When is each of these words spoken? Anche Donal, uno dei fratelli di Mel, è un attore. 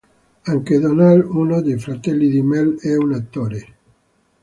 Anche 0.51 0.79
Donal, 0.79 1.23
uno 1.29 1.61
dei 1.61 1.77
fratelli 1.77 2.27
di 2.29 2.41
Mel, 2.41 2.79
è 2.79 2.95
un 2.97 3.13
attore. 3.13 3.73